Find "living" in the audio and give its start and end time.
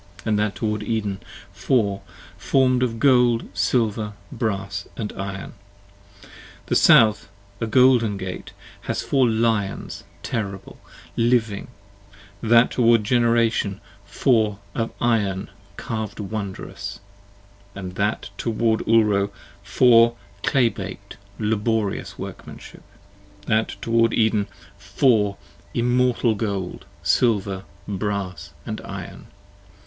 11.15-11.67